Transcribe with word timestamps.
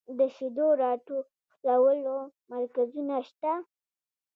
د 0.17 0.19
شیدو 0.35 0.67
راټولولو 0.83 2.15
مرکزونه 2.51 3.15
شته؟ 3.27 3.53